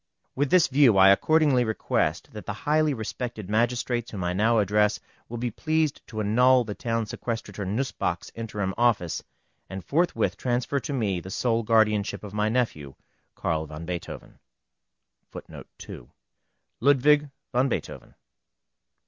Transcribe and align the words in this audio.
With 0.33 0.49
this 0.49 0.65
view 0.65 0.97
I 0.97 1.09
accordingly 1.09 1.63
request 1.63 2.29
that 2.33 2.47
the 2.47 2.53
highly 2.65 2.91
respected 2.91 3.51
magistrates 3.51 4.09
whom 4.09 4.23
I 4.23 4.33
now 4.33 4.57
address 4.57 4.99
will 5.29 5.37
be 5.37 5.51
pleased 5.51 6.01
to 6.07 6.19
annul 6.21 6.63
the 6.63 6.73
Town 6.73 7.05
Sequestrator 7.05 7.67
Nussböck's 7.67 8.31
interim 8.33 8.73
office, 8.79 9.23
and 9.69 9.85
forthwith 9.85 10.37
transfer 10.37 10.79
to 10.79 10.91
me 10.91 11.19
the 11.19 11.29
sole 11.29 11.61
guardianship 11.61 12.23
of 12.23 12.33
my 12.33 12.49
nephew 12.49 12.95
Carl 13.35 13.67
van 13.67 13.85
Beethoven. 13.85 14.39
LUDWIG 16.81 17.29
VAN 17.53 17.69
BEETHOVEN. 17.69 18.15